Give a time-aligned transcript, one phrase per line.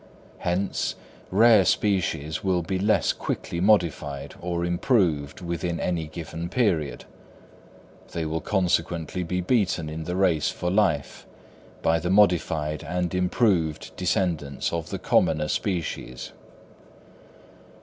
[0.39, 0.95] Hence,
[1.29, 7.05] rare species will be less quickly modified or improved within any given period;
[8.11, 11.27] they will consequently be beaten in the race for life
[11.83, 16.31] by the modified and improved descendants of the commoner species.